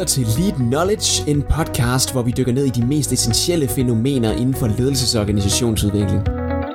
[0.00, 4.32] lytter til Lead Knowledge, en podcast, hvor vi dykker ned i de mest essentielle fænomener
[4.32, 6.22] inden for ledelses- og organisationsudvikling.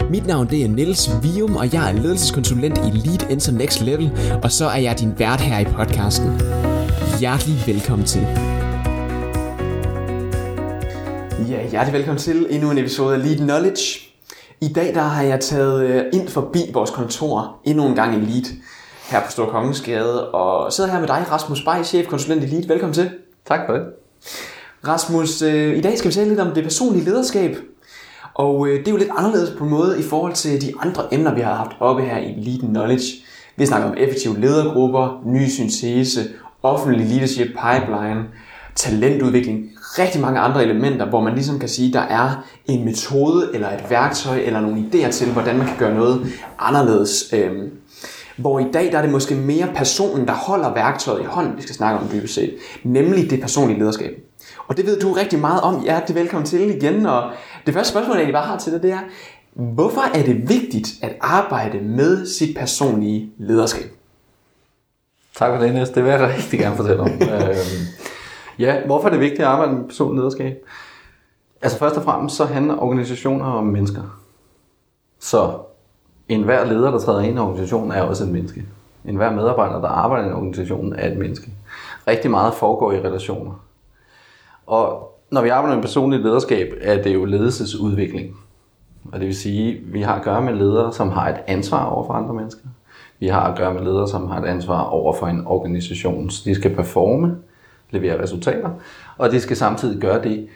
[0.09, 4.11] Mit navn det er Niels Vium, og jeg er ledelseskonsulent i Lead Enter Next Level,
[4.43, 6.29] og så er jeg din vært her i podcasten.
[7.19, 8.21] Hjertelig velkommen til.
[11.49, 13.83] Ja, hjertelig velkommen til endnu en episode af Lead Knowledge.
[14.61, 18.25] I dag der har jeg taget øh, ind forbi vores kontor endnu en gang i
[18.25, 18.45] Lead
[19.09, 22.67] her på Stor Kongensgade, og sidder her med dig, Rasmus Bay, chefkonsulent i Lead.
[22.67, 23.09] Velkommen til.
[23.47, 23.83] Tak for det.
[24.87, 27.57] Rasmus, øh, i dag skal vi tale lidt om det personlige lederskab.
[28.33, 31.13] Og øh, det er jo lidt anderledes på en måde i forhold til de andre
[31.13, 33.05] emner, vi har haft oppe her i Lead Knowledge.
[33.55, 36.19] Vi snakker om effektive ledergrupper, ny syntese,
[36.63, 38.23] offentlig leadership pipeline,
[38.75, 43.67] talentudvikling, rigtig mange andre elementer, hvor man ligesom kan sige, der er en metode eller
[43.67, 46.27] et værktøj eller nogle idéer til, hvordan man kan gøre noget
[46.59, 47.33] anderledes.
[47.33, 47.71] Øhm,
[48.37, 51.61] hvor i dag der er det måske mere personen, der holder værktøjet i hånden, vi
[51.61, 54.21] skal snakke om dybest set, nemlig det personlige lederskab.
[54.67, 55.81] Og det ved du rigtig meget om.
[55.83, 57.05] Hjertelig velkommen til igen.
[57.05, 57.31] Og
[57.65, 58.99] det første spørgsmål, jeg egentlig bare har til dig, det er,
[59.53, 63.91] hvorfor er det vigtigt at arbejde med sit personlige lederskab?
[65.35, 65.89] Tak for det, Niels.
[65.89, 67.07] Det vil jeg rigtig gerne fortælle om.
[67.21, 67.85] øhm,
[68.59, 70.65] ja, hvorfor er det vigtigt at arbejde med personligt lederskab?
[71.61, 74.21] Altså først og fremmest så handler organisationer om mennesker.
[75.19, 75.59] Så
[76.29, 78.65] enhver leder, der træder ind i organisationen, er også et menneske.
[79.05, 81.51] En hver medarbejder, der arbejder i organisationen, er et menneske.
[82.07, 83.51] Rigtig meget foregår i relationer.
[84.67, 88.35] Og når vi arbejder med personligt lederskab, er det jo ledelsesudvikling.
[89.11, 91.85] Og det vil sige, at vi har at gøre med ledere, som har et ansvar
[91.85, 92.67] over for andre mennesker.
[93.19, 96.29] Vi har at gøre med ledere, som har et ansvar over for en organisation.
[96.29, 97.37] Så de skal performe,
[97.91, 98.69] levere resultater,
[99.17, 100.47] og de skal samtidig gøre det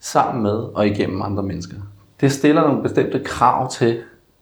[0.00, 1.76] sammen med og igennem andre mennesker.
[2.20, 3.98] Det stiller nogle bestemte krav til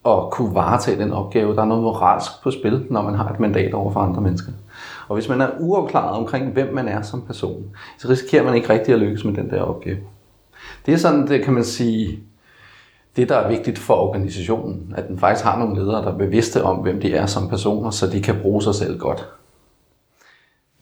[0.07, 1.55] at kunne varetage den opgave.
[1.55, 4.53] Der er noget moralsk på spil, når man har et mandat over for andre mennesker.
[5.09, 7.65] Og hvis man er uafklaret omkring, hvem man er som person,
[7.99, 9.99] så risikerer man ikke rigtig at lykkes med den der opgave.
[10.87, 12.21] Det er sådan, det kan man sige,
[13.17, 16.63] det der er vigtigt for organisationen, at den faktisk har nogle ledere, der er bevidste
[16.63, 19.29] om, hvem de er som personer, så de kan bruge sig selv godt.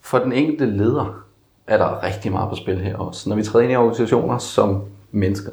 [0.01, 1.25] For den enkelte leder
[1.67, 3.29] er der rigtig meget på spil her også.
[3.29, 5.51] Når vi træder ind i organisationer som mennesker,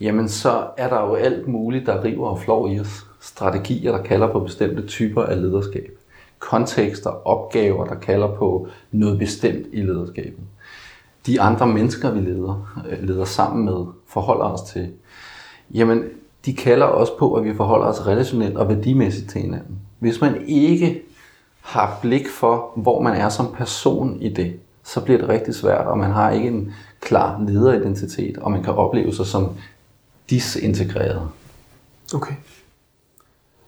[0.00, 3.06] jamen så er der jo alt muligt, der river og flår i os.
[3.20, 5.98] Strategier, der kalder på bestemte typer af lederskab.
[6.38, 10.44] Kontekster, opgaver, der kalder på noget bestemt i lederskabet.
[11.26, 14.92] De andre mennesker, vi leder, øh, leder sammen med, forholder os til,
[15.74, 16.04] jamen
[16.44, 19.78] de kalder også på, at vi forholder os relationelt og værdimæssigt til hinanden.
[19.98, 21.02] Hvis man ikke
[21.60, 25.86] har blik for, hvor man er som person i det, så bliver det rigtig svært,
[25.86, 29.48] og man har ikke en klar lederidentitet, og man kan opleve sig som
[30.30, 31.28] disintegreret.
[32.14, 32.34] Okay.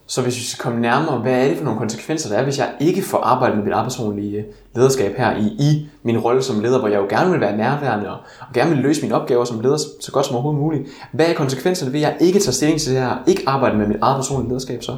[0.05, 2.57] Så hvis vi skal komme nærmere, hvad er det for nogle konsekvenser, der er, hvis
[2.57, 6.79] jeg ikke får arbejdet med mit arbejdsordentlige lederskab her i, i min rolle som leder,
[6.79, 9.59] hvor jeg jo gerne vil være nærværende og, og gerne vil løse mine opgaver som
[9.59, 10.87] leder så godt som overhovedet muligt.
[11.11, 13.87] Hvad er konsekvenserne ved, at jeg ikke tager stilling til det her, ikke arbejde med
[13.87, 14.95] mit eget personlige lederskab så?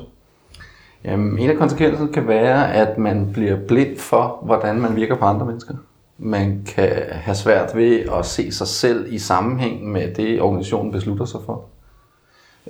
[1.04, 5.26] Jamen, en af konsekvenserne kan være, at man bliver blind for, hvordan man virker på
[5.26, 5.74] andre mennesker.
[6.18, 11.26] Man kan have svært ved at se sig selv i sammenhæng med det, organisationen beslutter
[11.26, 11.64] sig for.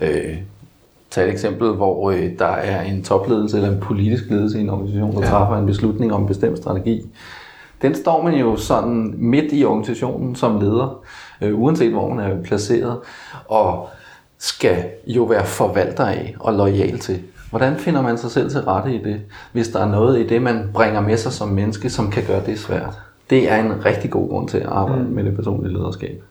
[0.01, 0.37] Øh,
[1.11, 4.69] tag et eksempel, hvor øh, der er en topledelse eller en politisk ledelse i en
[4.69, 5.27] organisation, der ja.
[5.27, 7.09] træffer en beslutning om en bestemt strategi.
[7.81, 11.01] Den står man jo sådan midt i organisationen som leder,
[11.41, 12.99] øh, uanset hvor man er placeret,
[13.47, 13.87] og
[14.37, 17.21] skal jo være forvalter af og lojal til.
[17.49, 20.41] Hvordan finder man sig selv til rette i det, hvis der er noget i det,
[20.41, 23.04] man bringer med sig som menneske, som kan gøre det svært?
[23.29, 25.09] Det er en rigtig god grund til at arbejde mm.
[25.09, 26.23] med det personlige lederskab.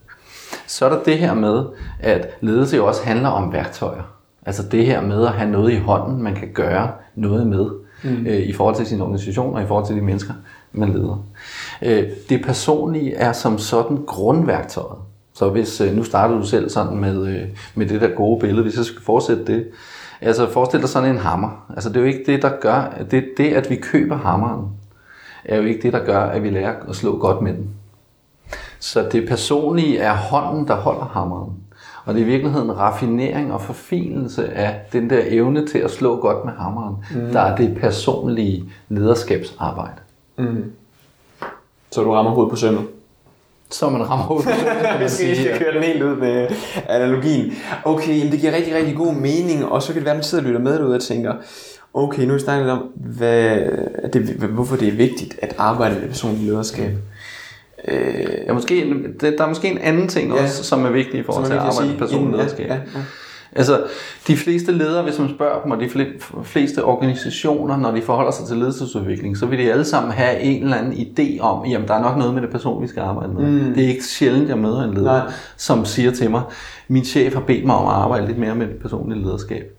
[0.66, 1.65] Så er der det her med,
[2.00, 4.03] at ledelse jo også handler om værktøjer.
[4.47, 7.66] Altså det her med at have noget i hånden, man kan gøre noget med
[8.04, 8.27] mm.
[8.27, 10.34] øh, i forhold til sin organisation og i forhold til de mennesker,
[10.72, 11.25] man leder.
[11.83, 14.99] Øh, det personlige er som sådan grundværktøjet.
[15.34, 17.43] Så hvis, øh, nu starter du selv sådan med, øh,
[17.75, 19.66] med det der gode billede, hvis jeg skal fortsætte det,
[20.21, 21.66] altså forestil dig sådan en hammer.
[21.75, 24.69] Altså det er jo ikke det, der gør, det, det at vi køber hammeren,
[25.44, 27.69] er jo ikke det, der gør, at vi lærer at slå godt med den.
[28.78, 31.53] Så det personlige er hånden, der holder hammeren.
[32.04, 36.21] Og det er i virkeligheden raffinering og forfinelse af den der evne til at slå
[36.21, 37.33] godt med hammeren, mm.
[37.33, 40.01] der er det personlige lederskabsarbejde.
[40.36, 40.72] Mm.
[41.91, 42.86] Så du rammer hovedet på sømmet?
[43.71, 45.51] Så man rammer hovedet på sømmet, kan man sige.
[45.51, 46.48] Jeg kører den helt ud med
[46.89, 47.53] analogien.
[47.84, 50.24] Okay, jamen det giver rigtig, rigtig god mening, og så kan det være, at man
[50.24, 51.34] sidder og lytter med derude og tænker,
[51.95, 53.61] okay, nu er vi snakket om, hvad,
[54.13, 56.91] det, hvorfor det er vigtigt at arbejde med personligt lederskab.
[57.89, 61.23] Øh, ja, måske, der er måske en anden ting også, ja, som er vigtig i
[61.23, 62.69] forhold til at arbejde med personligt lederskab.
[62.69, 63.01] Ja, ja,
[63.57, 63.83] Altså,
[64.27, 65.91] de fleste ledere, hvis man spørger dem, og de
[66.45, 70.63] fleste organisationer, når de forholder sig til ledelsesudvikling, så vil de alle sammen have en
[70.63, 73.33] eller anden idé om, jamen der er nok noget med det person, vi skal arbejde
[73.33, 73.51] med.
[73.51, 73.75] Mm.
[73.75, 75.33] Det er ikke sjældent, jeg møder en leder, Nej.
[75.57, 76.43] som siger til mig,
[76.89, 79.73] min chef har bedt mig om at arbejde lidt mere med det personlige lederskab.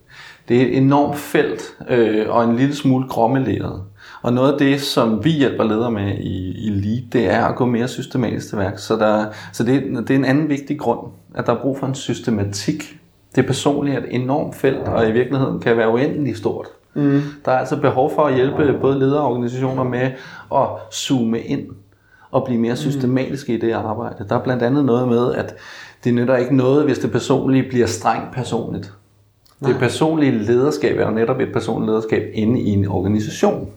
[0.49, 3.81] Det er et enormt felt, øh, og en lille smule grommeleret.
[4.21, 7.55] Og noget af det, som vi hjælper ledere med i, i Lead, det er at
[7.55, 8.79] gå mere systematisk til værk.
[8.79, 10.99] Så, der, så det, det er en anden vigtig grund,
[11.35, 12.99] at der er brug for en systematik.
[13.35, 16.67] Det personlige er et enormt felt, og i virkeligheden kan være uendeligt stort.
[16.93, 17.21] Mm.
[17.45, 20.11] Der er altså behov for at hjælpe både ledere og organisationer med
[20.55, 21.67] at zoome ind
[22.31, 22.77] og blive mere mm.
[22.77, 23.57] systematiske mm.
[23.57, 24.25] i det arbejde.
[24.29, 25.55] Der er blandt andet noget med, at
[26.03, 28.93] det nytter ikke noget, hvis det personlige bliver strengt personligt.
[29.67, 33.69] Det personlige lederskab er jo netop et personligt lederskab inde i en organisation.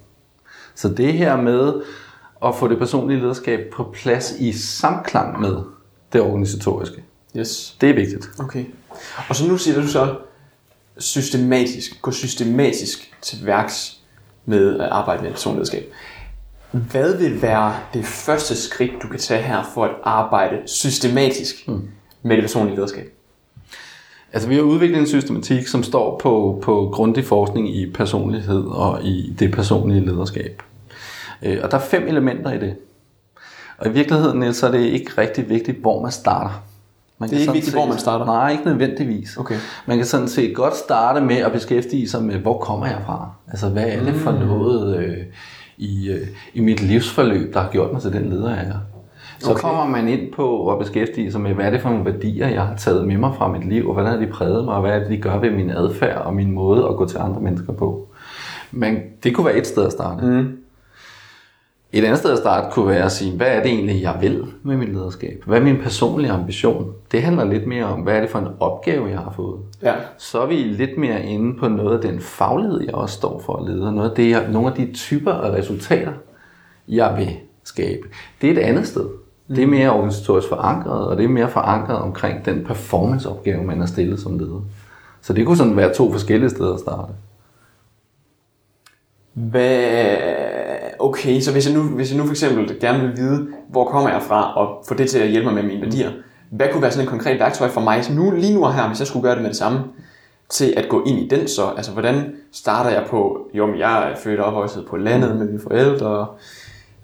[0.75, 1.73] Så det her med
[2.45, 5.57] at få det personlige lederskab på plads i samklang med
[6.13, 7.05] det organisatoriske,
[7.37, 7.77] yes.
[7.81, 8.31] det er vigtigt.
[8.39, 8.65] Okay.
[9.29, 10.17] Og så nu siger du så
[10.99, 14.01] systematisk, gå systematisk til værks
[14.45, 15.93] med at arbejde med personligt lederskab.
[16.71, 21.89] Hvad vil være det første skridt, du kan tage her for at arbejde systematisk mm.
[22.23, 23.18] med det personlige lederskab?
[24.33, 29.05] Altså vi har udviklet en systematik, som står på, på grundig forskning i personlighed og
[29.05, 30.63] i det personlige lederskab.
[31.43, 32.77] Øh, og der er fem elementer i det.
[33.79, 36.63] Og i virkeligheden så er det ikke rigtig vigtigt, hvor man starter.
[37.19, 38.25] Man det er ikke vigtigt, se, hvor man starter?
[38.25, 39.37] Nej, ikke nødvendigvis.
[39.37, 39.57] Okay.
[39.87, 43.31] Man kan sådan set godt starte med at beskæftige sig med, hvor kommer jeg fra?
[43.49, 44.39] Altså, hvad er det for mm.
[44.39, 45.17] noget øh,
[45.79, 48.79] i, øh, i mit livsforløb, der har gjort mig til den leder, jeg er?
[49.39, 49.61] Så okay.
[49.61, 52.63] kommer man ind på at beskæftige sig med, hvad er det for nogle værdier, jeg
[52.63, 54.93] har taget med mig fra mit liv, og hvordan har de præget mig, og hvad
[54.93, 57.73] er det, de gør ved min adfærd og min måde at gå til andre mennesker
[57.73, 58.09] på.
[58.71, 60.27] Men det kunne være et sted at starte.
[60.27, 60.59] Mm.
[61.93, 64.47] Et andet sted at starte kunne være at sige, hvad er det egentlig, jeg vil
[64.63, 65.43] med mit lederskab?
[65.47, 66.93] Hvad er min personlige ambition?
[67.13, 69.61] Det handler lidt mere om, hvad er det for en opgave, jeg har fået?
[69.83, 69.95] Ja.
[70.19, 73.57] Så er vi lidt mere inde på noget af den faglighed, jeg også står for
[73.57, 73.93] at lede.
[73.93, 76.13] Noget af det, jeg, nogle af de typer af resultater,
[76.89, 78.09] jeg vil skabe.
[78.41, 79.07] Det er et andet sted.
[79.49, 79.73] Det er mm.
[79.73, 84.39] mere organisatorisk forankret, og det er mere forankret omkring den performanceopgave, man er stillet som
[84.39, 84.61] leder.
[85.21, 87.13] Så det kunne sådan være to forskellige steder at starte.
[89.33, 90.17] Hvad...
[90.99, 94.11] Okay, så hvis jeg, nu, hvis jeg nu for eksempel gerne vil vide, hvor kommer
[94.11, 96.11] jeg fra, og få det til at hjælpe mig med mine værdier,
[96.51, 98.99] hvad kunne være sådan en konkret værktøj for mig nu, lige nu og her, hvis
[98.99, 99.81] jeg skulle gøre det med det samme,
[100.49, 101.73] til at gå ind i den så?
[101.77, 105.47] Altså, hvordan starter jeg på, jo, men jeg er født og opvokset på landet med
[105.47, 106.27] mine forældre,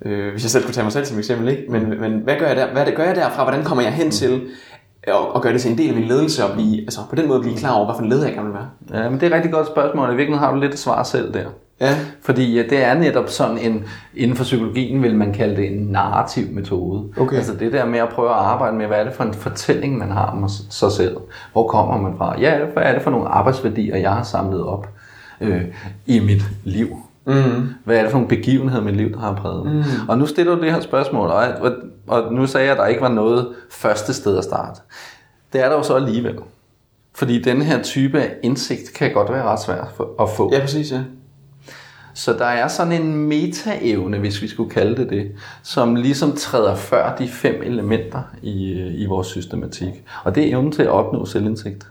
[0.05, 1.65] øh, hvis jeg selv kunne tage mig selv som eksempel, ikke?
[1.69, 2.73] Men, men hvad gør jeg der?
[2.73, 3.43] Hvad gør jeg derfra?
[3.43, 4.43] Hvordan kommer jeg hen til
[5.03, 7.29] at, at gøre det til en del af min ledelse og blive, altså på den
[7.29, 9.03] måde blive klar over, hvad for en leder jeg gerne vil være?
[9.03, 10.09] Ja, men det er et rigtig godt spørgsmål.
[10.09, 11.47] I virkeligheden har du lidt at svare selv der.
[11.81, 11.97] Ja.
[12.23, 13.85] Fordi ja, det er netop sådan en,
[14.15, 17.09] inden for psykologien vil man kalde det en narrativ metode.
[17.17, 17.37] Okay.
[17.37, 19.99] Altså det der med at prøve at arbejde med, hvad er det for en fortælling,
[19.99, 21.17] man har om sig selv.
[21.53, 22.41] Hvor kommer man fra?
[22.41, 24.89] Ja, hvad er det for nogle arbejdsværdier, jeg har samlet op
[25.41, 25.63] øh,
[26.07, 26.97] i mit liv?
[27.27, 27.69] Mm.
[27.85, 29.83] Hvad er det for nogle begivenheder i mit liv, der har præget mm.
[30.09, 31.73] Og nu stiller du det her spørgsmål, og,
[32.07, 34.81] og nu sagde jeg, at der ikke var noget første sted at starte.
[35.53, 36.39] Det er der jo så alligevel.
[37.15, 39.89] Fordi den her type af indsigt kan godt være ret svært
[40.21, 40.55] at få.
[40.55, 41.01] Ja, præcis, ja.
[42.15, 45.33] Så der er sådan en metaevne, hvis vi skulle kalde det det,
[45.63, 50.05] som ligesom træder før de fem elementer i, i vores systematik.
[50.25, 51.87] Og det er evnen til at opnå selvindsigt.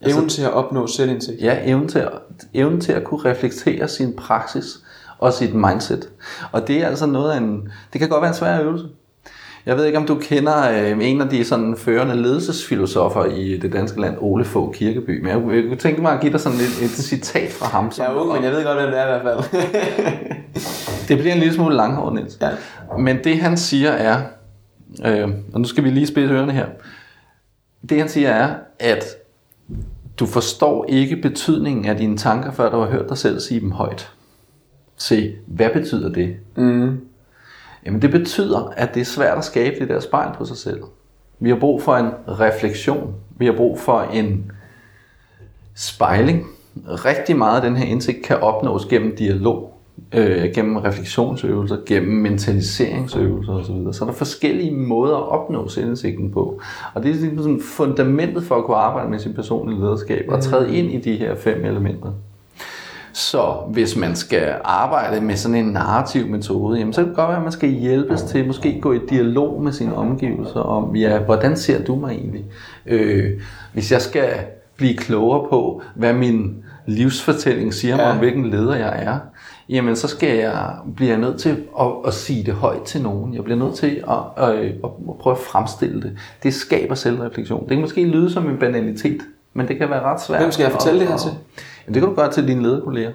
[0.00, 1.40] Altså, evnen til at opnå selvindsigt?
[1.40, 2.10] Ja, evnen til, at,
[2.54, 4.78] evnen til at kunne reflektere sin praksis
[5.18, 6.08] og sit mindset.
[6.52, 7.68] Og det er altså noget af en...
[7.92, 8.86] Det kan godt være en svær øvelse.
[9.66, 13.72] Jeg ved ikke, om du kender øh, en af de sådan førende ledelsesfilosofer i det
[13.72, 15.20] danske land, Ole Fogh Kirkeby.
[15.20, 17.92] Men jeg, jeg kunne tænke mig at give dig sådan et, et citat fra ham.
[17.92, 19.62] Som, jeg er ung, men jeg ved godt, hvem det er i hvert fald.
[21.08, 22.38] det bliver en lille smule langhårdt, Niels.
[22.40, 22.48] Ja.
[22.98, 24.22] Men det han siger er,
[25.06, 26.66] øh, og nu skal vi lige spidse ørerne her.
[27.88, 29.04] Det han siger er, at
[30.18, 33.70] du forstår ikke betydningen af dine tanker, før du har hørt dig selv sige dem
[33.70, 34.12] højt.
[34.96, 36.36] Se, hvad betyder det?
[36.56, 37.00] Mm.
[37.86, 40.82] Jamen det betyder, at det er svært at skabe det der spejl på sig selv.
[41.38, 43.14] Vi har brug for en refleksion.
[43.36, 44.52] Vi har brug for en
[45.74, 46.46] spejling.
[46.86, 49.73] Rigtig meget af den her indsigt kan opnås gennem dialog,
[50.14, 53.92] øh, gennem refleksionsøvelser, gennem mentaliseringsøvelser osv.
[53.92, 56.60] Så der er forskellige måder at opnå indsigten på.
[56.94, 60.42] Og det er ligesom sådan fundamentet for at kunne arbejde med sin personlige lederskab og
[60.42, 62.12] træde ind i de her fem elementer.
[63.12, 67.28] Så hvis man skal arbejde med sådan en narrativ metode, jamen, så kan det godt
[67.28, 71.18] være, at man skal hjælpes til måske gå i dialog med sine omgivelser om, ja,
[71.18, 72.44] hvordan ser du mig egentlig?
[72.86, 73.40] Øh,
[73.72, 74.28] hvis jeg skal
[74.76, 78.10] blive klogere på, hvad min livsfortælling siger mig ja.
[78.10, 79.18] om, hvilken leder jeg er,
[79.68, 83.34] jamen så skal jeg, bliver jeg nødt til at, at sige det højt til nogen.
[83.34, 84.90] Jeg bliver nødt til at, at, at,
[85.20, 86.18] prøve at fremstille det.
[86.42, 87.60] Det skaber selvreflektion.
[87.60, 89.20] Det kan måske lyde som en banalitet,
[89.54, 90.40] Men det kan være ret svært.
[90.40, 91.30] Hvem skal jeg fortælle det her til?
[91.86, 93.12] Jamen, det kan du gøre til dine lederkolleger.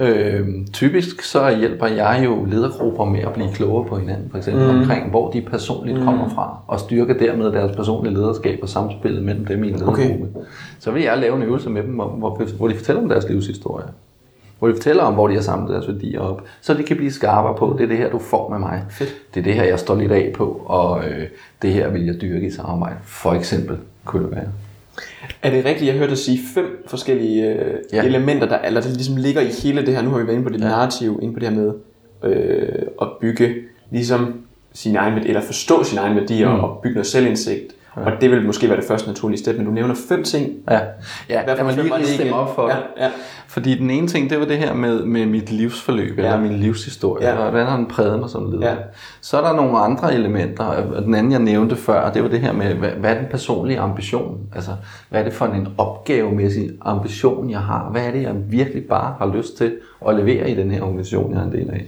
[0.00, 4.72] Øh, typisk så hjælper jeg jo ledergrupper med at blive klogere på hinanden, for eksempel
[4.72, 4.78] mm.
[4.78, 6.04] omkring, hvor de personligt mm.
[6.04, 10.28] kommer fra, og styrke dermed deres personlige lederskab og samspillet mellem dem i en ledergruppe.
[10.34, 10.46] Okay.
[10.78, 13.28] Så vil jeg lave en øvelse med dem, hvor, hvor, hvor de fortæller om deres
[13.28, 13.86] livshistorie.
[14.58, 17.12] Hvor de fortæller om, hvor de har samlet deres værdier op, så de kan blive
[17.12, 18.84] skarpere på, det er det her, du får med mig.
[18.90, 19.14] Fedt.
[19.34, 21.26] Det er det her, jeg står lidt af på, og øh,
[21.62, 22.96] det her vil jeg dyrke i samarbejde.
[23.02, 24.48] For eksempel kunne det være.
[25.42, 28.02] Er det rigtigt, jeg hørte dig sige fem forskellige øh, Ja.
[28.04, 30.44] elementer, der, eller der ligesom ligger i hele det her, nu har vi været inde
[30.46, 30.64] på det ja.
[30.64, 31.72] narrativ, inde på det her med
[32.24, 33.54] øh, at bygge
[33.90, 34.34] ligesom
[34.72, 36.54] sin egen værdi, eller forstå sin egen værdier Mm.
[36.54, 36.60] mm.
[36.64, 37.72] og bygge noget selvindsigt.
[37.96, 38.00] Ja.
[38.00, 40.52] Og det vil måske være det første naturlige step, men du nævner fem ting.
[40.70, 40.80] Ja,
[41.28, 42.82] ja Hvad fem lige det stemme op for Ja, det.
[42.98, 43.10] ja.
[43.48, 46.22] Fordi den ene ting, det var det her med, med mit livsforløb, ja.
[46.24, 47.38] Eller min livshistorie, ja.
[47.38, 48.70] Og hvordan har den præget mig som leder.
[48.70, 48.76] Ja.
[49.20, 52.40] Så er der nogle andre elementer, og den anden, jeg nævnte før, det var det
[52.40, 54.38] her med, hvad, hvad er den personlige ambition?
[54.54, 54.70] Altså,
[55.08, 57.88] hvad er det for en opgavemæssig ambition, jeg har?
[57.90, 59.76] Hvad er det, jeg virkelig bare har lyst til
[60.08, 61.84] at levere i den her organisation, jeg er en del af?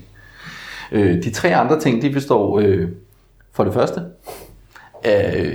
[0.93, 2.89] Øh, de tre andre ting, de består øh,
[3.53, 4.01] for det første
[5.05, 5.55] af øh,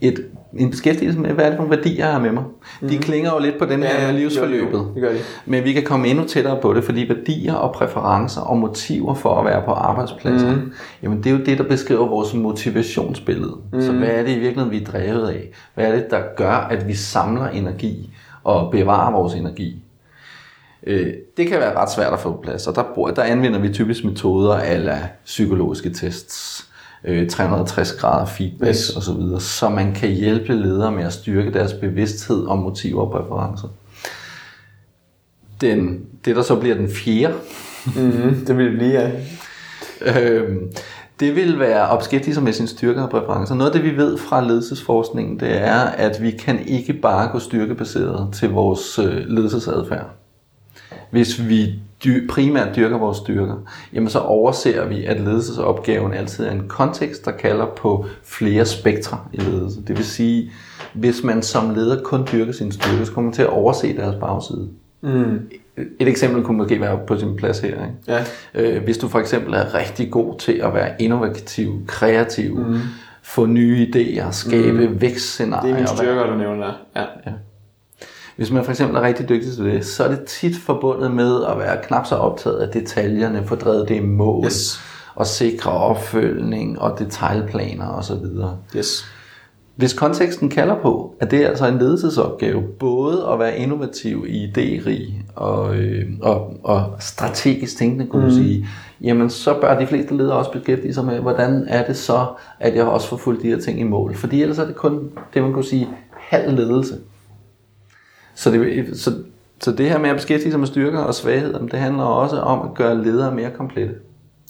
[0.00, 0.26] et,
[0.56, 2.44] en beskæftigelse med, hvad er det for nogle værdier, jeg har med mig.
[2.80, 2.88] Mm.
[2.88, 4.86] De klinger jo lidt på den her med livsforløbet.
[4.94, 5.18] Det gør de.
[5.46, 9.38] Men vi kan komme endnu tættere på det, fordi værdier og præferencer og motiver for
[9.38, 10.72] at være på arbejdspladser, mm.
[11.02, 13.56] jamen det er jo det, der beskriver vores motivationsbillede.
[13.72, 13.82] Mm.
[13.82, 15.50] Så hvad er det i virkeligheden, vi er drevet af?
[15.74, 18.10] Hvad er det, der gør, at vi samler energi
[18.44, 19.82] og bevarer vores energi?
[20.86, 23.58] Øh, Det kan være ret svært at få på plads, og der, bruger- der anvender
[23.58, 26.65] vi typisk metoder af psykologiske tests,
[27.06, 28.96] øh, 360 grader feedback Yes.
[28.96, 33.68] osv., så man kan hjælpe ledere med at styrke deres bevidsthed om motiver og præferencer.
[35.60, 37.34] Den, det, der så bliver den fjerde,
[37.96, 38.46] Mm-hmm.
[38.46, 39.10] Det vil det blive, ja.
[40.30, 40.56] øh,
[41.20, 41.88] det vil være
[42.34, 43.54] sig med sine styrker og præferencer.
[43.54, 47.38] Noget af det, vi ved fra ledelsesforskningen, det er, at vi kan ikke bare gå
[47.38, 50.06] styrkebaseret til vores øh, ledelsesadfærd.
[51.10, 51.74] Hvis vi
[52.06, 53.54] dy- primært dyrker vores styrker,
[53.92, 59.18] jamen så overser vi, at ledelsesopgaven altid er en kontekst, der kalder på flere spektre
[59.32, 59.82] i ledelse.
[59.86, 60.50] Det vil sige,
[60.92, 64.16] hvis man som leder kun dyrker sine styrker, så kommer man til at overse deres
[64.20, 64.68] bagside.
[65.00, 65.40] Mm.
[65.98, 67.68] Et eksempel kunne måske være på sin plads her.
[67.68, 67.94] Ikke?
[68.08, 68.24] Ja.
[68.54, 72.78] Øh, hvis du for eksempel er rigtig god til at være innovativ, kreativ, mm.
[73.22, 75.00] få nye idéer, skabe mm.
[75.00, 75.62] vækstscenarier.
[75.62, 77.02] Det er mine og styrker, du nævner der.
[77.26, 77.32] Ja.
[78.36, 81.44] Hvis man for eksempel er rigtig dygtig til det, så er det tit forbundet med
[81.44, 84.80] at være knap så optaget af detaljerne, få drevet det i mål, Yes.
[85.14, 88.14] og sikre opfølgning og detaljplaner osv.
[88.76, 89.06] Yes.
[89.76, 95.12] Hvis konteksten kalder på, at det er altså en ledelsesopgave, både at være innovativ, idérig
[95.34, 98.26] og, øh, og, og strategisk tænkende, kunne mm.
[98.28, 98.68] man sige,
[99.00, 102.26] jamen så bør de fleste ledere også beskæftige sig med, hvordan er det så,
[102.60, 104.14] at jeg også får fuldt de her ting i mål.
[104.14, 106.94] Fordi ellers er det kun det, man kunne sige, halv ledelse.
[108.36, 109.12] Så det, så,
[109.60, 112.68] så det her med at beskæftige sig med styrker og svagheder, det handler også om
[112.68, 113.94] at gøre ledere mere komplette.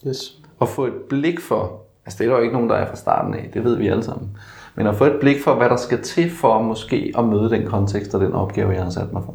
[0.06, 0.38] Yes.
[0.58, 2.96] Og få et blik for, altså det er der jo ikke nogen, der er fra
[2.96, 4.28] starten af, det ved vi alle sammen.
[4.74, 7.66] Men at få et blik for, hvad der skal til for måske at møde den
[7.66, 9.34] kontekst og den opgave, jeg har sat mig for.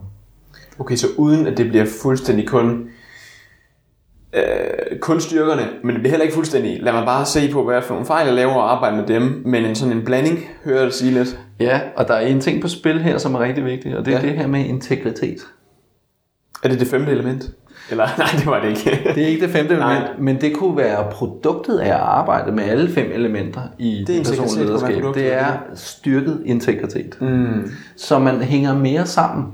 [0.80, 2.90] Okay, så uden at det bliver fuldstændig kun
[4.34, 6.80] øh, kun styrkerne, men det bliver heller ikke fuldstændig.
[6.82, 9.42] Lad mig bare se på, hvad for nogle fejl jeg laver og arbejde med dem,
[9.46, 11.40] men en sådan en blanding, hører jeg dig sige lidt.
[11.60, 14.14] Ja, og der er en ting på spil her, som er rigtig vigtig, og det
[14.14, 14.28] er Ja.
[14.28, 15.38] det her med integritet.
[16.64, 17.52] Er det det femte element?
[17.92, 19.12] Eller, nej, det var det ikke.
[19.16, 19.92] Det er ikke det femte Nej.
[19.98, 24.20] element, men det kunne være produktet af at arbejde med alle fem elementer i Det
[24.20, 25.04] er det personlige lederskab.
[25.14, 27.18] Det er styrket integritet.
[27.22, 27.72] Mm.
[27.96, 29.46] så man hænger mere sammen.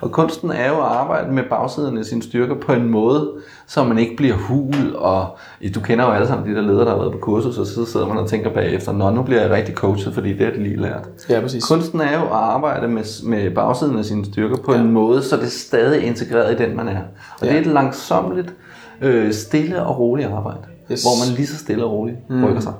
[0.00, 3.30] Og kunsten er jo at arbejde med bagsiderne af sine styrker på en måde,
[3.66, 5.36] så man ikke bliver hul, og
[5.74, 7.84] du kender jo alle sammen de der ledere, der har været på kursus, og så
[7.84, 10.62] sidder man og tænker bagefter, nå, nu bliver jeg rigtig coachet, fordi det har de
[10.62, 11.08] lige lært.
[11.30, 11.64] Ja, præcis.
[11.64, 14.80] Kunsten er jo at arbejde med, med bagsiden af sine styrker på ja.
[14.80, 17.00] en måde, så det er stadig integreret i den, man er.
[17.40, 17.46] Og ja.
[17.46, 18.54] det er et langsomligt,
[19.02, 20.58] øh, stille og roligt arbejde,
[20.92, 21.02] Yes.
[21.02, 22.44] hvor man lige så stille og roligt mm.
[22.44, 22.72] rykker sig.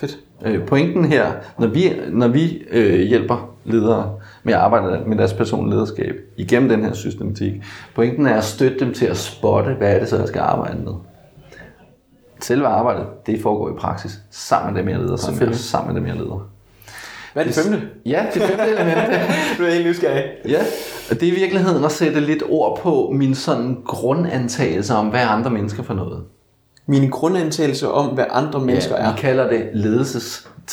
[0.00, 0.18] Fedt.
[0.46, 1.26] Øh, pointen her,
[1.58, 4.10] når vi, når vi øh, hjælper ledere
[4.48, 7.52] med at arbejde med deres personlige lederskab igennem den her systematik,
[7.94, 10.78] pointen er at støtte dem til at spotte, hvad er det så, jeg skal arbejde
[10.84, 10.92] med.
[12.40, 16.08] Selve arbejdet, det foregår i praksis sammen med dem, jeg leder, sammen sammen med dem,
[16.08, 16.48] jeg leder.
[17.32, 17.88] Hvad er det femte?
[18.06, 18.98] Ja, det femte element.
[19.58, 20.24] Du er helt nysgerrig.
[20.48, 20.60] Ja,
[21.10, 25.20] og det er i virkeligheden at sætte lidt ord på min sådan grundantagelse om, hvad
[25.20, 26.22] andre mennesker for noget.
[26.86, 29.14] Min grundantagelse om, hvad andre mennesker ja, er.
[29.14, 29.70] Vi kalder det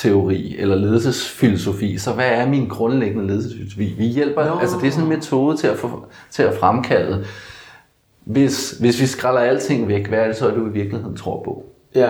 [0.04, 1.98] ledelsesteori eller ledelsesfilosofi.
[1.98, 3.96] Så hvad er min grundlæggende ledelsesfilosofi?
[3.98, 4.60] Vi hjælper, Nå.
[4.60, 7.26] altså det er sådan en metode til at, få, til at fremkalde,
[8.26, 11.64] hvis, hvis vi skræller alting væk, hvad er det så, du i virkeligheden tror på?
[11.96, 12.10] Ja.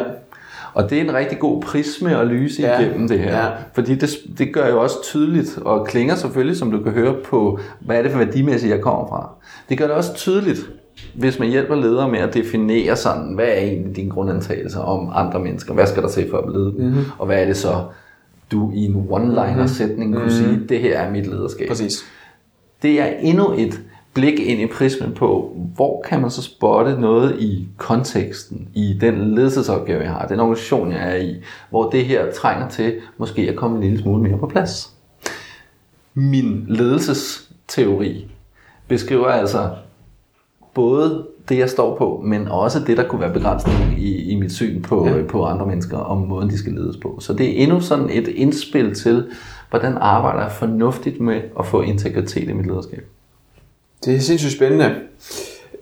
[0.74, 2.80] Og det er en rigtig god prisme at lyse Ja.
[2.80, 3.38] igennem det her.
[3.38, 3.52] Ja.
[3.74, 7.60] Fordi det, det gør jo også tydeligt, og klinger selvfølgelig, som du kan høre på,
[7.80, 9.30] hvad er det for værdimæssigt, jeg kommer fra.
[9.70, 10.60] Det gør det også tydeligt,
[11.14, 15.40] hvis man hjælper ledere med at definere sådan, hvad er egentlig dine grundantagelser om andre
[15.40, 15.74] mennesker?
[15.74, 16.88] Hvad skal der til for at dem?
[16.88, 17.04] Mm-hmm.
[17.18, 17.84] Og hvad er det så,
[18.52, 21.68] du i en one-liner sætning kunne sige, det her er mit lederskab.
[21.68, 22.04] Præcis.
[22.82, 23.82] Det er endnu et
[24.14, 29.36] blik ind i prismen på, hvor kan man så spotte noget i konteksten, i den
[29.36, 31.36] ledelsesopgave, jeg har, den organisation, jeg er i,
[31.70, 34.92] hvor det her trænger til måske at komme en lille smule mere på plads.
[36.14, 38.32] Min ledelsesteori
[38.88, 39.70] beskriver altså
[40.76, 44.52] både det, jeg står på, men også det, der kunne være begrænsning i, i mit
[44.52, 45.24] syn på, ja.
[45.30, 47.18] på andre mennesker, om måden, de skal ledes på.
[47.20, 49.28] Så det er endnu sådan et indspil til,
[49.70, 53.06] hvordan arbejder jeg fornuftigt med at få integritet i mit lederskab.
[54.06, 54.96] Det er sindssygt spændende.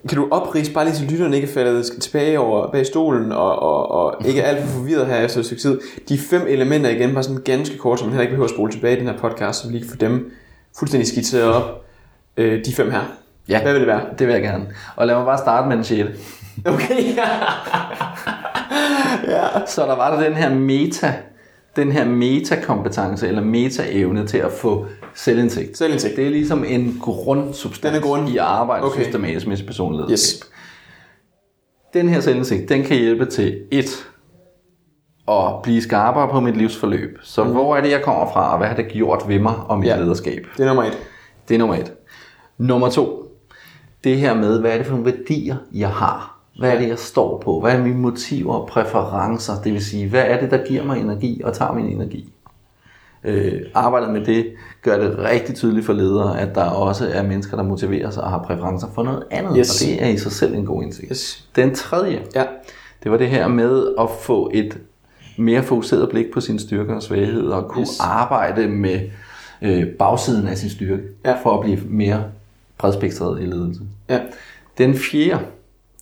[0.09, 3.91] Kan du oprise, bare lige så lytterne ikke faldet tilbage over bag stolen, og, og,
[3.91, 5.79] og ikke er alt for forvirret her efter et stykke tid.
[6.09, 8.71] De fem elementer igen, bare sådan ganske kort, så man heller ikke behøver at spole
[8.71, 10.31] tilbage i den her podcast, så vi lige kan få dem
[10.79, 11.85] fuldstændig skitseret op.
[12.37, 13.22] Øh, de fem her.
[13.49, 13.61] Ja.
[13.61, 14.01] Hvad vil det være?
[14.19, 14.65] Det vil jeg gerne.
[14.95, 16.09] Og lad mig bare starte med den 6.
[16.65, 17.03] Okay,
[19.67, 21.13] Så der var der den her meta,
[21.75, 24.85] den her metakompetence, eller metaevne til at få
[25.15, 25.77] selvindsigt.
[25.77, 26.15] Selvindsigt.
[26.15, 28.29] Det er ligesom en grundsubstans Den er grund.
[28.29, 29.03] i arbejde Okay.
[29.03, 30.13] systematisk med personlig lederskab.
[30.13, 30.49] Yes.
[31.93, 34.07] Den her selvindsigt, den kan hjælpe til et,
[35.27, 37.17] at blive skarpere på mit livsforløb.
[37.23, 37.51] Så mm.
[37.51, 39.87] hvor er det, jeg kommer fra, og hvad har det gjort ved mig og mit
[39.87, 39.95] Ja.
[39.95, 40.01] ja.
[40.01, 40.45] lederskab?
[40.57, 40.97] Det er nummer et.
[41.47, 41.93] Det er nummer et.
[42.57, 43.22] Nummer to,
[44.03, 46.37] det her med, hvad er det for nogle værdier, jeg har?
[46.59, 47.59] Hvad er det, jeg står på?
[47.59, 49.53] Hvad er mine motiver og præferencer?
[49.63, 52.33] Det vil sige, hvad er det, der giver mig energi og tager min energi?
[53.23, 54.45] Øh, arbejdet med det
[54.81, 58.29] gør det rigtig tydeligt for ledere, at der også er mennesker, der motiverer sig og
[58.29, 59.55] har præferencer for noget andet.
[59.57, 59.81] Yes.
[59.81, 61.07] Og det er i sig selv en god indsigt.
[61.11, 61.47] Yes.
[61.55, 62.43] Den tredje, Ja.
[63.03, 64.77] det var det her med at få et
[65.37, 67.99] mere fokuseret blik på sine styrker og svagheder, og kunne Yes.
[67.99, 68.99] arbejde med
[69.61, 71.35] øh, bagsiden af sin styrke, Ja.
[71.43, 72.23] for at blive mere
[72.77, 73.81] bredspektret i ledelse.
[74.09, 74.19] Ja.
[74.77, 75.43] Den fjerde,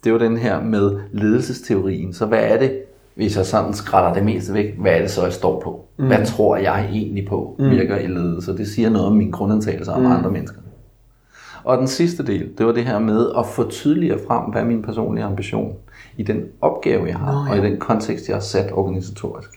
[0.03, 2.13] det var den her med ledelsesteorien.
[2.13, 2.81] Så hvad er det,
[3.15, 5.85] hvis jeg sådan skræller det meste væk, hvad er det så, jeg står på?
[5.97, 6.07] Mm.
[6.07, 8.57] Hvad tror jeg egentlig på virker i ledelse?
[8.57, 10.57] Det siger noget om mine grundantagelser om andre mennesker.
[11.63, 14.65] Og den sidste del, det var det her med at få tydeligere frem, hvad er
[14.65, 15.73] min personlige ambition
[16.17, 17.51] i den opgave, jeg har, Nå, ja.
[17.51, 19.49] og i den kontekst, jeg har sat organisatorisk.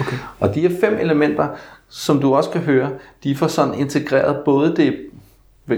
[0.00, 0.16] Okay.
[0.40, 1.48] Og de her fem elementer,
[1.88, 2.90] som du også kan høre,
[3.24, 4.96] de får sådan integreret både det,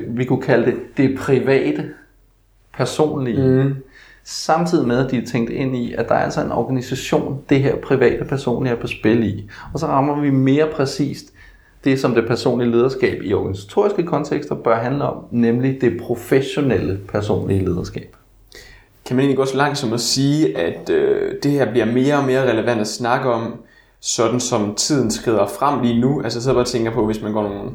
[0.09, 1.90] vi kunne kalde det, det private,
[2.74, 3.74] personlige, mm.
[4.24, 7.62] samtidig med, at de er tænkt ind i, at der er altså en organisation, det
[7.62, 9.50] her private, personlige er på spil i.
[9.72, 11.33] Og så rammer vi mere præcist
[11.85, 17.64] det, som det personlige lederskab i organisatoriske kontekster bør handle om, nemlig det professionelle personlige
[17.64, 18.16] lederskab.
[19.07, 22.16] Kan man egentlig gå så langt som at sige, at øh, det her bliver mere
[22.16, 23.55] og mere relevant at snakke om,
[24.00, 26.22] sådan som tiden skrider frem lige nu?
[26.22, 27.70] Altså så bare tænker på, hvis man går nogle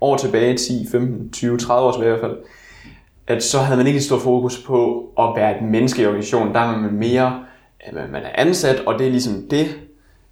[0.00, 2.38] år tilbage, 10, 15, 20, 30 år tilbage i hvert fald,
[3.26, 6.54] at så havde man ikke et stort fokus på at være et menneske i organisationen.
[6.54, 7.40] Der er man mere,
[7.92, 9.66] man er ansat, og det er ligesom det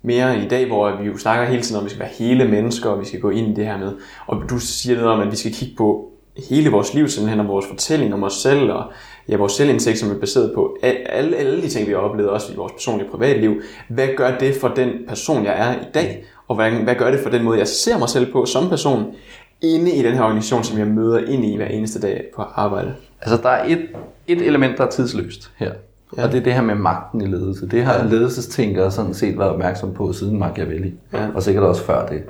[0.02, 2.48] mere i dag, hvor vi jo snakker hele tiden om, at vi skal være hele
[2.48, 3.92] mennesker, og vi skal gå ind i det her med.
[4.26, 6.10] Og du siger noget om, at vi skal kigge på
[6.48, 8.84] hele vores liv, simpelthen, og vores fortælling om os selv, og
[9.28, 12.52] ja, vores selvindsigt, som er baseret på alle, alle de ting, vi har oplevet, også
[12.52, 13.62] i vores personlige private liv.
[13.88, 16.24] Hvad gør det for den person, jeg er i dag?
[16.48, 19.14] Og hvad, hvad gør det for den måde, jeg ser mig selv på som person,
[19.62, 22.94] inde i den her organisation, som jeg møder ind i hver eneste dag på arbejde?
[23.20, 23.86] Altså, der er et,
[24.26, 25.72] et element, der er tidsløst her.
[26.16, 26.24] Ja.
[26.24, 27.68] Og det er det her med magten i ledelse.
[27.68, 28.04] Det har ja.
[28.04, 30.94] ledelsestænkere sådan set været opmærksom på siden Machiavelli.
[31.12, 31.28] Ja.
[31.34, 32.22] Og sikkert også før det.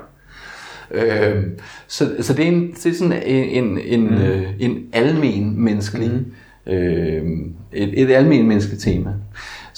[0.91, 4.17] Øhm, så, så det er, en, det er sådan en, en, en, mm.
[4.17, 6.73] øh, en almen menneskelig, mm.
[6.73, 7.23] øh,
[7.73, 9.11] et, et almen menneskeligt tema.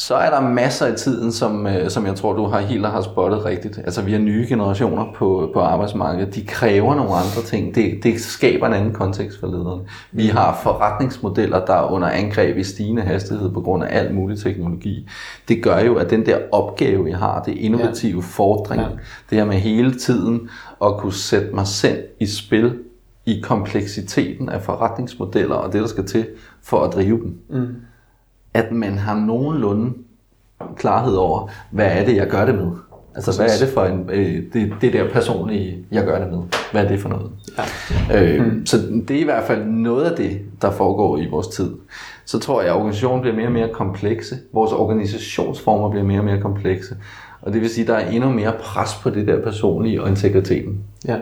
[0.01, 3.03] Så er der masser i tiden, som, øh, som jeg tror, du har helt har
[3.03, 3.79] spottet rigtigt.
[3.79, 6.35] Altså vi har nye generationer på, på arbejdsmarkedet.
[6.35, 7.75] De kræver nogle andre ting.
[7.75, 9.83] Det, det skaber en anden kontekst for lederne.
[10.13, 14.39] Vi har forretningsmodeller, der er under angreb i stigende hastighed på grund af alt mulig
[14.39, 15.09] teknologi.
[15.49, 18.27] Det gør jo, at den der opgave, jeg har, det innovative ja.
[18.27, 18.89] fordring, ja.
[19.31, 20.51] det her med hele tiden
[20.85, 22.79] at kunne sætte mig selv i spil
[23.27, 26.27] i kompleksiteten af forretningsmodeller og det, der skal til
[26.63, 27.39] for at drive dem.
[27.51, 27.67] Mm.
[28.55, 29.93] At man har nogenlunde
[30.77, 32.71] klarhed over, hvad er det, jeg gør det med?
[33.15, 36.39] Altså, hvad er det for en, øh, det, det der personlige, jeg gør det med?
[36.73, 37.31] Hvad er det for noget?
[38.11, 38.23] Ja.
[38.23, 38.67] Øh, mm.
[38.67, 38.77] Så
[39.09, 41.71] det er i hvert fald noget af det, der foregår i vores tid.
[42.25, 44.37] Så tror jeg, at organisationen bliver mere og mere komplekse.
[44.53, 46.97] Vores organisationsformer bliver mere og mere komplekse.
[47.43, 50.09] Og det vil sige, at der er endnu mere pres på det der personlige og
[50.09, 50.79] integriteten.
[51.09, 51.17] Ja.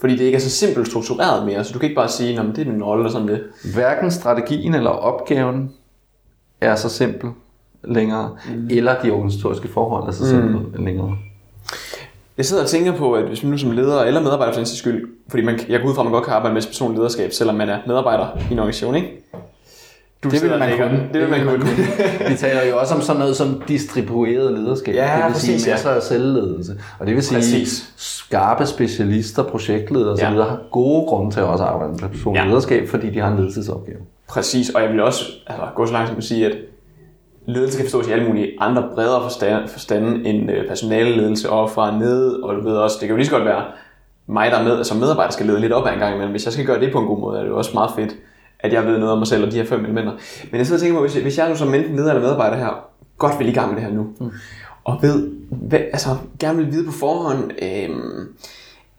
[0.00, 2.46] Fordi det ikke er så simpelt struktureret mere, så du kan ikke bare sige, at
[2.56, 3.42] det er min rolle og sådan det.
[3.74, 5.70] Hverken strategien eller opgaven
[6.64, 7.30] er så simpel.
[7.84, 8.68] længere, mm.
[8.70, 10.84] eller de organisatoriske forhold af sig selv mm.
[10.84, 11.16] længere.
[12.36, 14.66] Jeg sidder og tænker på, at hvis man nu som leder eller medarbejder for den
[14.66, 17.32] skyld, fordi man, jeg går ud fra, at man godt kan arbejde med personlig lederskab,
[17.32, 19.08] selvom man er medarbejder i en organisation, ikke?
[20.24, 21.08] Du det vil man kunne.
[21.12, 21.64] Det vil man kunne.
[22.30, 24.94] Vi taler jo også om sådan noget som distribueret lederskab.
[24.94, 25.96] Ja, det vil præcis, sige masser ja.
[25.96, 26.80] af selvledelse.
[26.98, 27.92] Og det vil sige Præcis.
[27.96, 30.22] skarpe specialister, projektledere osv.
[30.22, 30.30] Ja.
[30.30, 32.46] har gode grunde til at også arbejde med personlig Ja.
[32.46, 33.98] lederskab, fordi de har en ledelsesopgave.
[34.28, 36.56] Præcis, og jeg vil også altså, gå så langt som at sige, at
[37.46, 41.98] ledelse kan forstås i alle mulige andre bredere forstand, forstande end øh, personaleledelse og fra
[41.98, 43.64] ned, og du ved også, det kan jo lige så godt være
[44.26, 46.30] mig, der er med, som medarbejder skal lede lidt op ad en gang imellem.
[46.30, 48.16] Hvis jeg skal gøre det på en god måde, er det jo også meget fedt,
[48.60, 50.12] at jeg ved noget om mig selv og de her fem elementer.
[50.50, 52.22] Men jeg sidder og tænker på, hvis jeg, hvis jeg nu som enten leder eller
[52.22, 52.84] medarbejder her,
[53.18, 54.30] godt vil i gang med det her nu, mm.
[54.84, 56.08] og ved, hvad, altså
[56.40, 58.28] gerne vil vide på forhånd, øhm,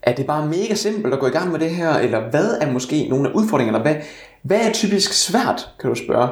[0.05, 2.71] er det bare mega simpelt at gå i gang med det her, eller hvad er
[2.71, 3.95] måske nogle af udfordringerne, hvad,
[4.41, 6.29] hvad er typisk svært, kan du spørge,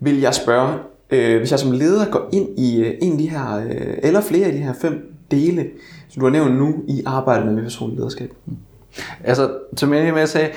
[0.00, 0.74] vil jeg spørge,
[1.10, 4.20] øh, hvis jeg som leder går ind i øh, en af de her, øh, eller
[4.20, 5.66] flere af de her fem dele,
[6.08, 8.32] som du har nævnt nu i arbejdet med personlig lederskab.
[9.24, 10.48] Altså, til mig med at sige,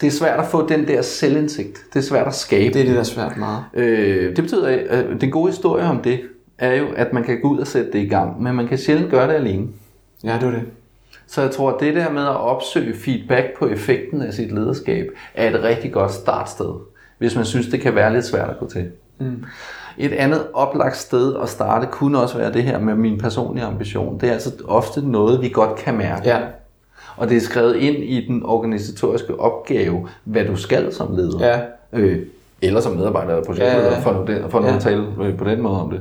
[0.00, 1.78] det er svært at få den der selvindsigt.
[1.92, 2.74] Det er svært at skabe.
[2.74, 3.64] Det er det, der er svært meget.
[3.74, 6.20] Øh, det betyder, at den gode historie om det,
[6.58, 8.78] er jo, at man kan gå ud og sætte det i gang, men man kan
[8.78, 9.68] sjældent gøre det alene.
[10.24, 10.62] Ja, det var det.
[11.30, 15.06] Så jeg tror, at det der med at opsøge feedback på effekten af sit lederskab,
[15.34, 16.70] er et rigtig godt startsted,
[17.18, 18.86] hvis man synes, det kan være lidt svært at gå til.
[19.18, 19.44] Mm.
[19.98, 24.20] Et andet oplagt sted at starte kunne også være det her med min personlige ambition.
[24.20, 26.28] Det er altså ofte noget, vi godt kan mærke.
[26.28, 26.38] Ja.
[27.16, 31.46] Og det er skrevet ind i den organisatoriske opgave, hvad du skal som leder.
[31.46, 31.60] Ja.
[31.92, 32.18] Øh,
[32.62, 33.98] eller som medarbejder eller projektleder, Ja, ja.
[33.98, 34.76] for nu, det, for nu Ja.
[34.76, 36.00] at tale øh, på den måde om det.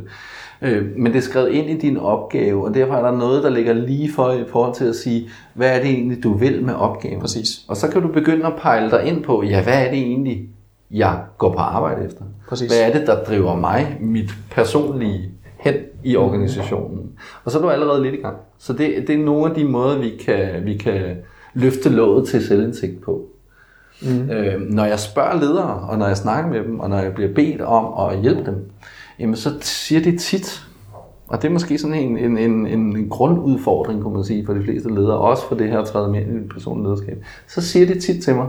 [0.62, 3.50] Øh, men det er skrevet ind i din opgave, og derfor er der noget, der
[3.50, 6.74] ligger lige for i forhold til at sige, hvad er det egentlig, du vil med
[6.74, 7.22] opgaven?
[7.22, 7.66] Præcis.
[7.68, 10.50] Og så kan du begynde at pejle dig ind på, ja, hvad er det egentlig,
[10.92, 12.22] jeg går på arbejde efter?
[12.50, 12.72] Præcis.
[12.72, 17.12] Hvad er det, der driver mig, mit personlige, hen i organisationen?
[17.44, 18.38] Og så er du allerede lidt i gang.
[18.58, 21.02] Så det, det er nogle af de måder, vi kan, vi kan
[21.54, 23.26] løfte låget til selvindsigt på.
[24.02, 24.30] Mm.
[24.30, 27.34] Øh, når jeg spørger ledere, og når jeg snakker med dem, og når jeg bliver
[27.34, 28.72] bedt om at hjælpe dem,
[29.20, 30.66] jamen så siger de tit,
[31.28, 34.64] og det er måske sådan en, en, en, en, grundudfordring, kunne man sige, for de
[34.64, 38.24] fleste ledere, også for det her tredje med i personligt lederskab, så siger de tit
[38.24, 38.48] til mig,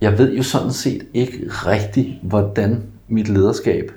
[0.00, 3.92] jeg ved jo sådan set ikke rigtigt, hvordan mit lederskab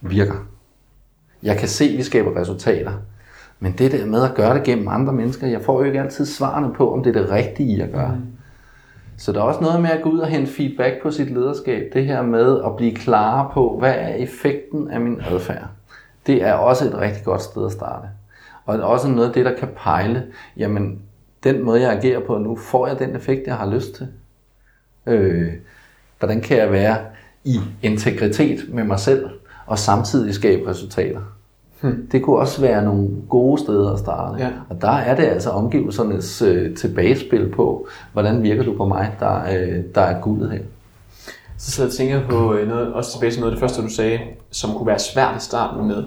[0.00, 0.46] virker.
[1.42, 2.92] Jeg kan se, at vi skaber resultater,
[3.60, 6.26] men det der med at gøre det gennem andre mennesker, jeg får jo ikke altid
[6.26, 8.08] svarene på, om det er det rigtige jeg gør.
[8.08, 8.33] Mm.
[9.16, 11.90] Så der er også noget med at gå ud og hente feedback på sit lederskab.
[11.92, 15.68] Det her med at blive klar på, hvad er effekten af min adfærd.
[16.26, 18.08] Det er også et rigtig godt sted at starte.
[18.64, 21.02] Og også noget af det, der kan pejle, jamen
[21.44, 24.08] den måde, jeg agerer på nu, får jeg den effekt, jeg har lyst til?
[25.06, 25.52] Øh,
[26.18, 26.98] hvordan kan jeg være
[27.44, 29.30] i integritet med mig selv,
[29.66, 31.20] og samtidig skabe resultater?
[31.84, 32.08] Hmm.
[32.12, 34.42] Det kunne også være nogle gode steder at starte.
[34.42, 34.48] Ja.
[34.68, 39.42] Og der er det altså omgivelsernes øh, tilbagespil på, hvordan virker du på mig, der,
[39.44, 40.58] øh, der er guldet her.
[41.58, 43.82] Så sidder jeg og tænker på øh, noget, også tilbage til noget af det første,
[43.82, 44.20] du sagde,
[44.50, 46.04] som kunne være svært i starten med,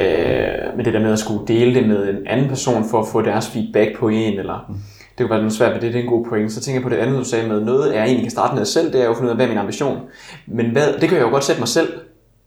[0.00, 3.08] øh, med det der med at skulle dele det med en anden person for at
[3.08, 4.74] få deres feedback på en, eller mm.
[5.18, 6.52] det kunne være noget svært ved det, det er en god point.
[6.52, 8.64] Så tænker jeg på det andet, du sagde med, noget jeg egentlig kan starte med
[8.64, 9.98] selv, det er jo at finde ud af, hvad er min ambition.
[10.46, 11.88] Men hvad, det kan jeg jo godt sætte mig selv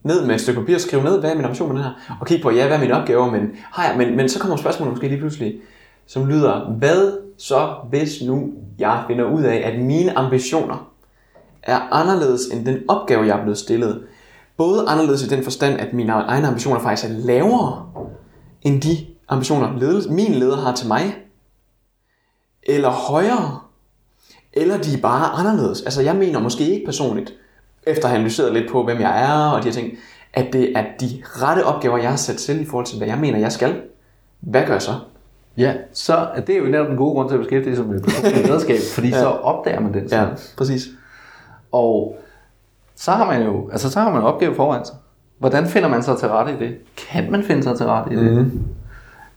[0.02, 2.16] ned med et stykke papir og skrive ned, hvad er min ambition med det her,
[2.20, 4.56] og kigge på, ja, hvad er mine opgaver, men, har jeg, men, men så kommer
[4.56, 5.54] spørgsmålet måske lige pludselig,
[6.06, 10.92] som lyder, hvad så hvis nu jeg finder ud af, at mine ambitioner
[11.62, 14.02] er anderledes end den opgave, jeg er blevet stillet.
[14.56, 17.86] Både anderledes i den forstand, at mine egne ambitioner faktisk er lavere
[18.62, 21.16] end de ambitioner, ledelse, min leder har til mig.
[22.62, 23.60] Eller højere.
[24.52, 25.82] Eller de er bare anderledes.
[25.82, 27.34] Altså jeg mener måske ikke personligt,
[27.86, 29.92] efter at have analyseret lidt på, hvem jeg er og de her ting,
[30.34, 33.18] at det er de rette opgaver, jeg har sat selv i forhold til, hvad jeg
[33.18, 33.80] mener, jeg skal.
[34.40, 34.92] Hvad gør jeg så?
[35.56, 38.46] Ja, så er det jo netop den gode grund til at beskæftige sig med personligt
[38.46, 39.20] lederskab, fordi ja.
[39.20, 40.88] så opdager man den Ja, præcis.
[41.72, 42.18] Og
[42.96, 44.96] så har man jo, altså så har man en opgave foran sig.
[45.38, 46.76] Hvordan finder man sig til rette i det?
[46.96, 48.32] Kan man finde sig til rette i det?
[48.32, 48.64] Mm.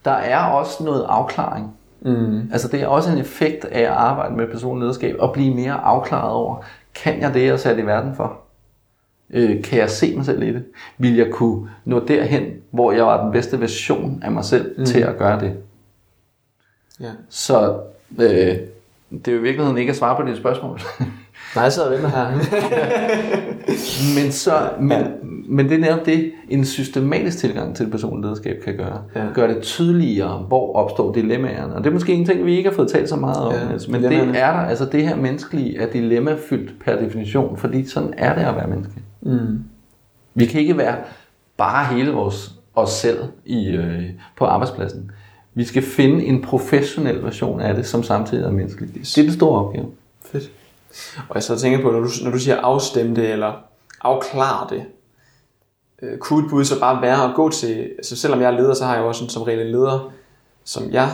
[0.06, 1.74] Der er også noget afklaring.
[2.02, 2.50] Mm.
[2.52, 5.74] Altså det er også en effekt af at arbejde med personlig lederskab og blive mere
[5.74, 6.64] afklaret over,
[6.96, 8.40] kan jeg det, jeg er sat i verden for?
[9.30, 10.66] Øh, kan jeg se mig selv i det?
[10.98, 14.86] Vil jeg kunne nå derhen, hvor jeg var den bedste version af mig selv mm.
[14.86, 15.58] til at gøre det?
[17.00, 17.12] Ja.
[17.30, 17.80] Så
[18.20, 18.58] øh,
[19.12, 20.80] det er jo i virkeligheden ikke at svare på dit spørgsmål.
[21.56, 22.32] Nej, jeg sidder og venter her.
[24.16, 25.06] Men, så, men,
[25.48, 29.02] men det er netop det, en systematisk tilgang til det personlige lederskab kan gøre.
[29.16, 29.26] Ja.
[29.34, 31.76] Gør det tydeligere, hvor opstår dilemmaerne.
[31.76, 33.54] Og det er måske en ting, vi ikke har fået talt så meget om.
[33.54, 34.34] Ja, Niels, men dilemmaerne.
[34.34, 38.42] det er der, altså det her menneskelige er dilemmafyldt per definition, fordi sådan er det
[38.42, 38.94] at være menneske.
[39.22, 39.64] Mm.
[40.36, 40.96] Vi kan ikke være
[41.58, 44.04] bare hele vores, os selv i, øh,
[44.38, 45.12] på arbejdspladsen.
[45.54, 48.94] Vi skal finde en professionel version af det, som samtidig er menneskeligt.
[48.94, 49.86] Det er den store opgave.
[50.26, 50.52] Fedt.
[51.30, 53.54] Og jeg så tænker på, når du, når du siger afstemme det, eller
[54.02, 54.84] afklare det,
[56.02, 58.74] øh, kunne et bud så bare være at gå til, altså selvom jeg er leder,
[58.74, 60.12] så har jeg jo også en, som regel en leder,
[60.64, 61.10] som jeg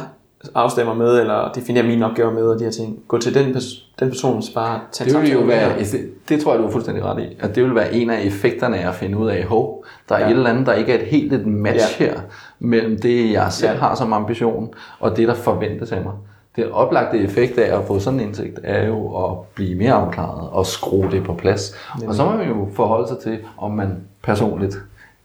[0.56, 3.00] afstemmer med, eller definerer mine opgaver med, og de her ting.
[3.08, 6.44] Gå til den, pers- den person, så bare tage Det vil jo være, det, det
[6.44, 8.88] tror jeg, du er fuldstændig ret i, at det vil være en af effekterne af
[8.90, 10.26] at finde ud af, hov, der er Ja.
[10.26, 12.06] et eller andet, der ikke er et helt et match Ja.
[12.06, 12.20] her,
[12.60, 13.78] mellem det, jeg selv ja.
[13.78, 16.14] har som ambition, og det, der forventes af mig.
[16.56, 20.50] Det oplagte effekt af at få sådan en indsigt, er jo at blive mere afklaret
[20.50, 21.76] og skrue det på plads.
[22.08, 24.78] Og så må man jo forholde sig til, om man personligt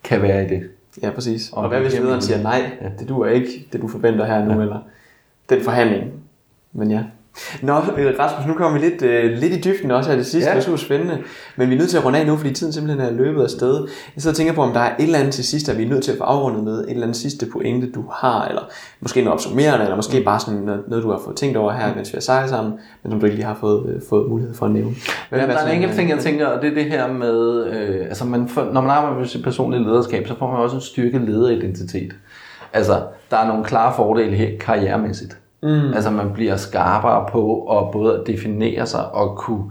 [0.05, 0.63] kan være i det.
[1.03, 1.51] Ja, præcis.
[1.53, 2.89] Og, Og hvad hvis lederen siger, nej, Ja.
[2.99, 4.79] det duer ikke, det du forventer her nu, eller
[5.51, 6.13] den forhandling.
[6.73, 7.03] Men ja.
[7.63, 10.51] Nå, øh, Rasmus, nu kommer vi lidt, øh, lidt i dybden også her det sidste.
[10.51, 10.55] Ja.
[10.55, 11.19] Det er super spændende.
[11.57, 13.51] Men vi er nødt til at runde af nu, fordi tiden simpelthen er løbet af
[13.51, 13.75] sted.
[14.15, 15.85] Jeg sidder og tænker på, om der er et eller andet til sidst, at vi
[15.85, 16.79] er nødt til at få afrundet med.
[16.79, 18.63] Et eller andet sidste pointe, du har, eller
[19.01, 21.95] måske noget opsummerende, eller måske bare sådan noget, noget, du har fået tænkt over her,
[21.95, 24.55] mens vi har sejlet sammen, men som du ikke lige har fået, øh, fået mulighed
[24.55, 24.95] for at nævne.
[25.29, 27.67] Hvad Ja, der er en enkelt ting, jeg tænker, og det er det her med,
[27.67, 30.77] øh, altså man får, når man arbejder med sit personlige lederskab, så får man også
[30.77, 32.13] en styrke lederidentitet.
[32.73, 35.40] Altså, der er nogle klare fordele her karrieremæssigt.
[35.63, 35.93] Mm.
[35.95, 39.65] Altså, man bliver skarpere på at både definere sig og kunne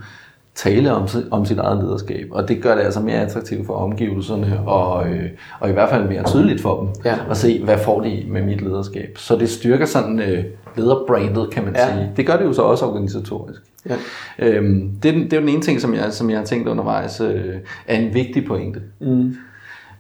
[0.56, 2.28] tale om, om sit eget lederskab.
[2.32, 6.08] Og det gør det altså mere attraktivt for omgivelserne, og, øh, og i hvert fald
[6.10, 7.16] mere tydeligt for dem Ja.
[7.30, 9.18] at se, hvad får de med mit lederskab.
[9.18, 10.44] Så det styrker sådan øh,
[10.78, 11.94] lederbrandet, kan man Ja.
[11.94, 12.12] sige.
[12.18, 13.62] Det gør det jo så også organisatorisk.
[13.90, 13.96] Ja.
[14.40, 16.68] Øhm, det, er det er jo den ene ting, som jeg, som jeg har tænkt
[16.68, 17.56] undervejs, øh,
[17.88, 18.82] er en vigtig pointe.
[19.00, 19.36] Mm.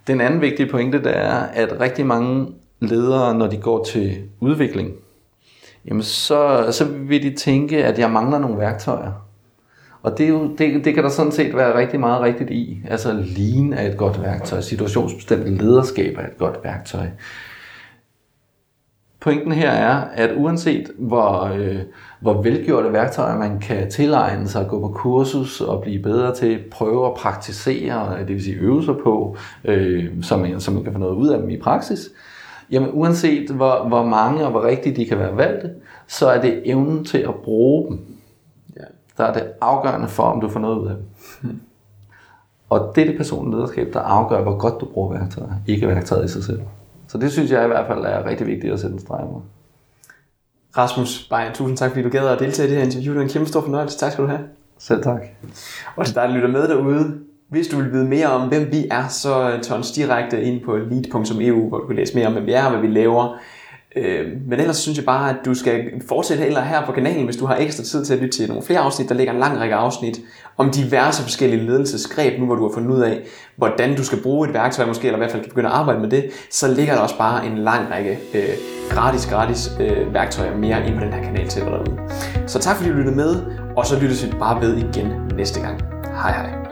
[0.08, 2.48] Den anden vigtige pointe, det er, at rigtig mange
[2.80, 4.92] ledere, når de går til udvikling,
[5.86, 9.12] jamen så, så vil de tænke, at jeg mangler nogle værktøjer.
[10.02, 12.82] Og det, er jo, det, det kan der sådan set være rigtig meget rigtigt i.
[12.90, 17.08] Altså lean er et godt værktøj, situationsbestemt lederskab er et godt værktøj.
[19.20, 21.80] Pointen her er, at uanset hvor, øh,
[22.20, 27.08] hvor velgjorte værktøjer man kan tilegne sig, gå på kursus og blive bedre til, prøve
[27.08, 31.00] at praktisere, det vil sige øve sig på, øh, så, man, så man kan få
[31.00, 32.10] noget ud af dem i praksis,
[32.72, 35.72] jamen uanset hvor, hvor mange og hvor rigtigt de kan være valgte,
[36.08, 38.06] så er det evnen til at bruge dem,
[38.78, 38.84] Ja.
[39.18, 41.60] der er det afgørende for, om du får noget ud af dem.
[42.70, 46.26] Og det er det personlige lederskab, der afgør, hvor godt du bruger værktøjer, ikke værktøjet
[46.26, 46.62] i sig selv.
[47.08, 49.42] Så det synes jeg i hvert fald er rigtig vigtigt at sætte en streg med.
[50.78, 53.12] Rasmus Beyer, tusind tak, fordi du gad at deltage i det her interview.
[53.14, 53.98] Det var en kæmpe stor fornøjelse.
[53.98, 54.40] Tak skal du have.
[54.78, 55.22] Selv tak.
[55.96, 57.18] Og til dig, der lytter med derude,
[57.50, 60.78] hvis du vil vide mere om, hvem vi er, så øh, tons direkte ind på
[60.78, 63.38] lead.eu, hvor du kan læse mere om, hvem vi er og hvad vi laver.
[63.96, 67.36] Øh, men ellers synes jeg bare, at du skal fortsætte heller her på kanalen, hvis
[67.36, 69.10] du har ekstra tid til at lytte til nogle flere afsnit.
[69.10, 70.20] Der ligger en lang række afsnit
[70.58, 73.22] om diverse forskellige ledelsesgreb, nu hvor du har fundet ud af,
[73.56, 76.00] hvordan du skal bruge et værktøj, måske, eller i hvert fald kan begynde at arbejde
[76.00, 78.50] med det, så ligger der også bare en lang række øh,
[78.90, 82.00] gratis, gratis øh, værktøjer mere ind på den her kanal til dig derude.
[82.48, 83.36] Så tak fordi du lyttede med,
[83.78, 85.82] og så lyttes vi bare ved igen næste gang.
[86.06, 86.69] Hej hej.